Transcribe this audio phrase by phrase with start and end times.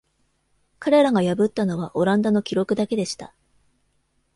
[0.79, 3.35] 彼らが破ったのはオランダの記録だけでした。